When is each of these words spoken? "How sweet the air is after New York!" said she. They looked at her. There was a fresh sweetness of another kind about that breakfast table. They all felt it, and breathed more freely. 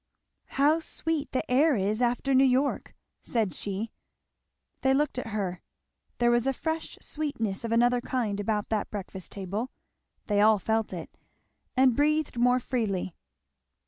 "How 0.57 0.79
sweet 0.79 1.31
the 1.31 1.47
air 1.47 1.75
is 1.75 2.01
after 2.01 2.33
New 2.33 2.43
York!" 2.43 2.95
said 3.21 3.53
she. 3.53 3.91
They 4.81 4.95
looked 4.95 5.19
at 5.19 5.27
her. 5.27 5.61
There 6.17 6.31
was 6.31 6.47
a 6.47 6.53
fresh 6.53 6.97
sweetness 6.99 7.63
of 7.63 7.71
another 7.71 8.01
kind 8.01 8.39
about 8.39 8.69
that 8.69 8.89
breakfast 8.89 9.31
table. 9.31 9.69
They 10.25 10.41
all 10.41 10.57
felt 10.57 10.91
it, 10.91 11.15
and 11.77 11.95
breathed 11.95 12.39
more 12.39 12.59
freely. 12.59 13.13